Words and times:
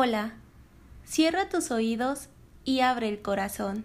Hola, 0.00 0.34
cierra 1.02 1.48
tus 1.48 1.72
oídos 1.72 2.28
y 2.62 2.82
abre 2.82 3.08
el 3.08 3.20
corazón. 3.20 3.84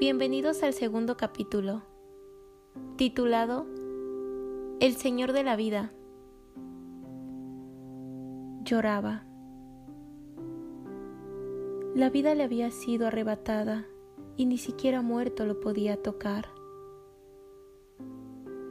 Bienvenidos 0.00 0.64
al 0.64 0.74
segundo 0.74 1.16
capítulo, 1.16 1.82
titulado 2.96 3.64
El 4.80 4.96
Señor 4.96 5.32
de 5.32 5.44
la 5.44 5.54
Vida. 5.54 5.92
Lloraba. 8.64 9.29
La 11.94 12.08
vida 12.08 12.36
le 12.36 12.44
había 12.44 12.70
sido 12.70 13.08
arrebatada 13.08 13.84
y 14.36 14.46
ni 14.46 14.58
siquiera 14.58 15.02
muerto 15.02 15.44
lo 15.44 15.58
podía 15.58 16.00
tocar. 16.00 16.46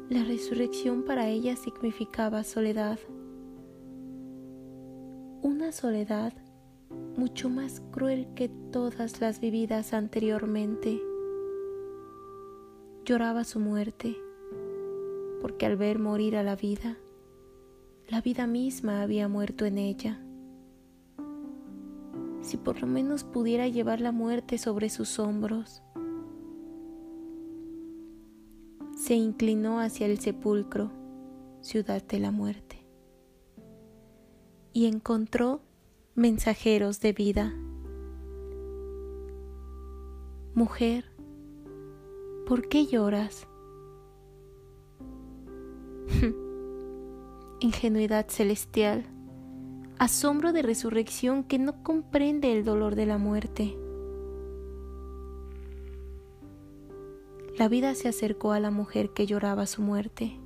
La 0.10 0.24
resurrección 0.24 1.04
para 1.04 1.28
ella 1.28 1.58
significaba 1.58 2.46
soledad. 2.46 2.98
Una 5.42 5.74
soledad 5.74 6.32
mucho 7.18 7.50
más 7.50 7.82
cruel 7.92 8.30
que 8.36 8.48
todas 8.72 9.20
las 9.20 9.42
vividas 9.42 9.94
anteriormente. 9.94 11.02
Lloraba 13.04 13.44
su 13.44 13.60
muerte, 13.60 14.16
porque 15.42 15.66
al 15.66 15.76
ver 15.76 16.00
morir 16.00 16.38
a 16.38 16.44
la 16.44 16.56
vida, 16.56 16.98
la 18.08 18.22
vida 18.22 18.48
misma 18.48 19.02
había 19.02 19.28
muerto 19.28 19.66
en 19.66 19.78
ella 19.78 20.24
si 22.50 22.58
por 22.58 22.82
lo 22.82 22.88
menos 22.88 23.24
pudiera 23.24 23.68
llevar 23.68 24.02
la 24.02 24.12
muerte 24.12 24.58
sobre 24.58 24.90
sus 24.90 25.20
hombros. 25.20 25.84
Se 28.98 29.14
inclinó 29.14 29.80
hacia 29.80 30.08
el 30.08 30.18
sepulcro, 30.20 30.92
ciudad 31.62 32.02
de 32.02 32.20
la 32.20 32.32
muerte, 32.32 32.88
y 34.74 34.88
encontró 34.88 35.62
mensajeros 36.16 37.00
de 37.02 37.14
vida. 37.14 37.54
Mujer, 40.56 41.06
¿por 42.48 42.68
qué 42.68 42.88
lloras? 42.88 43.48
Ingenuidad 47.60 48.28
celestial 48.28 49.06
asombro 50.00 50.54
de 50.54 50.62
resurrección 50.62 51.44
que 51.44 51.60
no 51.60 51.84
comprende 51.84 52.54
el 52.54 52.64
dolor 52.64 52.96
de 52.96 53.06
la 53.06 53.18
muerte. 53.18 53.78
La 57.58 57.68
vida 57.68 57.94
se 57.96 58.08
acercó 58.08 58.54
a 58.54 58.62
la 58.62 58.72
mujer 58.72 59.10
que 59.10 59.26
lloraba 59.26 59.66
su 59.66 59.82
muerte, 59.82 60.40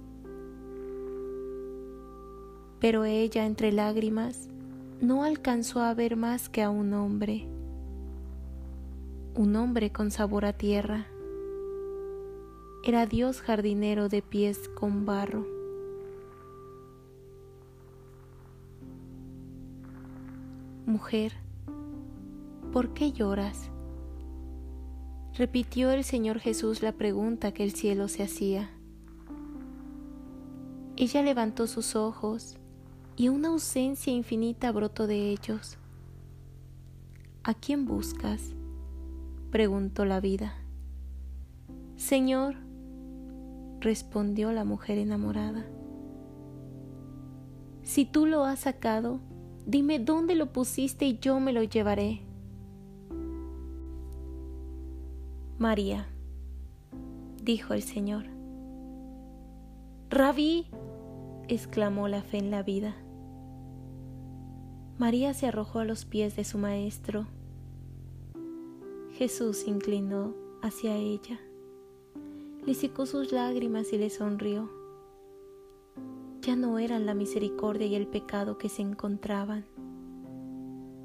pero 2.79 3.05
ella 3.05 3.45
entre 3.45 3.71
lágrimas 3.71 4.49
no 4.99 5.23
alcanzó 5.23 5.81
a 5.81 5.93
ver 5.93 6.15
más 6.15 6.49
que 6.49 6.63
a 6.63 6.71
un 6.71 6.91
hombre, 6.95 7.47
un 9.35 9.55
hombre 9.55 9.91
con 9.91 10.09
sabor 10.09 10.45
a 10.45 10.53
tierra. 10.53 11.05
Era 12.83 13.05
Dios 13.05 13.39
jardinero 13.41 14.09
de 14.09 14.23
pies 14.23 14.67
con 14.69 15.05
barro. 15.05 15.52
Mujer, 20.85 21.31
¿por 22.73 22.93
qué 22.93 23.13
lloras? 23.13 23.69
Repitió 25.33 25.91
el 25.91 26.03
Señor 26.03 26.39
Jesús 26.39 26.81
la 26.81 26.91
pregunta 26.91 27.53
que 27.53 27.63
el 27.63 27.71
cielo 27.71 28.09
se 28.09 28.21
hacía. 28.21 28.69
Ella 30.97 31.21
levantó 31.23 31.67
sus 31.67 31.95
ojos 31.95 32.57
y 33.16 33.29
una 33.29 33.47
ausencia 33.47 34.11
infinita 34.11 34.73
brotó 34.73 35.07
de 35.07 35.29
ellos. 35.29 35.77
¿A 37.43 37.53
quién 37.53 37.85
buscas? 37.85 38.53
preguntó 39.51 40.03
la 40.03 40.19
vida. 40.19 40.53
Señor, 41.95 42.55
respondió 43.79 44.51
la 44.51 44.66
mujer 44.66 44.97
enamorada. 44.97 45.66
Si 47.83 48.03
tú 48.03 48.25
lo 48.25 48.43
has 48.43 48.59
sacado, 48.59 49.22
Dime 49.66 50.00
dónde 50.00 50.35
lo 50.35 50.51
pusiste 50.51 51.06
y 51.06 51.19
yo 51.19 51.40
me 51.40 51.53
lo 51.53 51.63
llevaré. 51.63 52.22
María, 55.57 56.09
dijo 57.41 57.73
el 57.73 57.81
Señor. 57.81 58.25
Rabí, 60.09 60.68
exclamó 61.47 62.09
la 62.09 62.22
fe 62.22 62.40
en 62.40 62.52
la 62.52 62.62
vida. 62.62 62.96
María 64.97 65.34
se 65.34 65.47
arrojó 65.47 65.79
a 65.79 65.85
los 65.85 66.03
pies 66.03 66.35
de 66.35 66.44
su 66.44 66.57
maestro. 66.57 67.28
Jesús 69.13 69.57
se 69.57 69.69
inclinó 69.69 70.34
hacia 70.62 70.96
ella, 70.96 71.40
le 72.66 72.73
secó 72.73 73.06
sus 73.06 73.31
lágrimas 73.31 73.94
y 73.94 73.97
le 73.97 74.09
sonrió 74.09 74.82
ya 76.43 76.57
no 76.57 76.77
eran 76.77 77.05
la 77.05 77.13
misericordia 77.13 77.87
y 77.87 77.95
el 77.95 78.05
pecado 78.05 78.57
que 78.57 78.67
se 78.67 78.81
encontraban, 78.81 79.63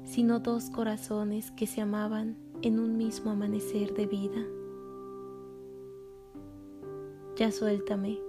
sino 0.03 0.41
dos 0.41 0.69
corazones 0.69 1.51
que 1.51 1.65
se 1.65 1.79
amaban 1.79 2.35
en 2.61 2.77
un 2.77 2.97
mismo 2.97 3.31
amanecer 3.31 3.93
de 3.93 4.05
vida. 4.05 4.45
Ya 7.37 7.53
suéltame, 7.53 8.19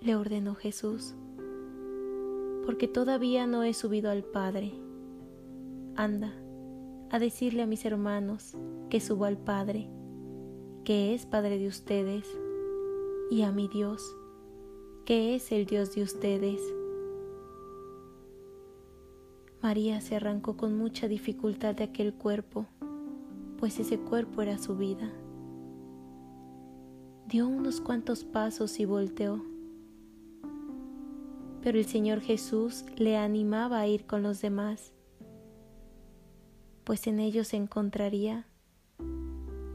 le 0.00 0.14
ordenó 0.14 0.54
Jesús, 0.54 1.16
porque 2.64 2.86
todavía 2.86 3.48
no 3.48 3.64
he 3.64 3.74
subido 3.74 4.08
al 4.08 4.22
Padre. 4.22 4.72
Anda 5.96 6.32
a 7.10 7.18
decirle 7.18 7.62
a 7.62 7.66
mis 7.66 7.84
hermanos 7.84 8.56
que 8.88 9.00
subo 9.00 9.24
al 9.24 9.36
Padre, 9.36 9.90
que 10.84 11.12
es 11.12 11.26
Padre 11.26 11.58
de 11.58 11.66
ustedes, 11.66 12.24
y 13.32 13.42
a 13.42 13.50
mi 13.50 13.66
Dios, 13.66 14.16
que 15.04 15.34
es 15.34 15.52
el 15.52 15.66
Dios 15.66 15.94
de 15.94 16.02
ustedes. 16.02 16.60
María 19.62 20.00
se 20.00 20.16
arrancó 20.16 20.56
con 20.56 20.76
mucha 20.76 21.08
dificultad 21.08 21.74
de 21.74 21.84
aquel 21.84 22.14
cuerpo, 22.14 22.66
pues 23.58 23.78
ese 23.78 23.98
cuerpo 23.98 24.40
era 24.42 24.58
su 24.58 24.76
vida. 24.76 25.10
Dio 27.26 27.46
unos 27.48 27.80
cuantos 27.80 28.24
pasos 28.24 28.78
y 28.80 28.84
volteó. 28.84 29.42
Pero 31.62 31.78
el 31.78 31.86
Señor 31.86 32.20
Jesús 32.20 32.84
le 32.96 33.16
animaba 33.16 33.80
a 33.80 33.86
ir 33.86 34.06
con 34.06 34.22
los 34.22 34.40
demás, 34.40 34.92
pues 36.84 37.06
en 37.06 37.20
ellos 37.20 37.54
encontraría 37.54 38.46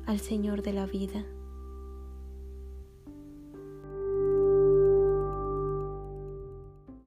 al 0.05 0.19
Señor 0.19 0.61
de 0.61 0.73
la 0.73 0.85
vida. 0.85 1.23